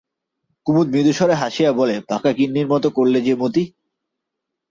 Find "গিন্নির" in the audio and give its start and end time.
2.33-2.67